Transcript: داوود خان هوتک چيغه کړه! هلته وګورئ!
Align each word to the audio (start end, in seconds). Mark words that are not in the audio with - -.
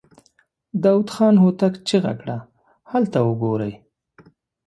داوود 0.83 1.09
خان 1.15 1.35
هوتک 1.43 1.73
چيغه 1.87 2.13
کړه! 2.19 2.37
هلته 2.91 3.17
وګورئ! 3.27 3.73